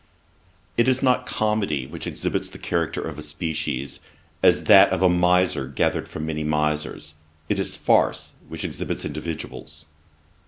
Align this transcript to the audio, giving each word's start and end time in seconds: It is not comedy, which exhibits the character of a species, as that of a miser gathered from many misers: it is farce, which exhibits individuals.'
It 0.77 0.87
is 0.87 1.03
not 1.03 1.27
comedy, 1.27 1.85
which 1.85 2.07
exhibits 2.07 2.49
the 2.49 2.57
character 2.57 3.01
of 3.03 3.19
a 3.19 3.21
species, 3.21 3.99
as 4.41 4.63
that 4.63 4.89
of 4.89 5.03
a 5.03 5.09
miser 5.09 5.67
gathered 5.67 6.07
from 6.07 6.25
many 6.25 6.43
misers: 6.43 7.13
it 7.49 7.59
is 7.59 7.75
farce, 7.75 8.33
which 8.47 8.63
exhibits 8.65 9.05
individuals.' 9.05 9.85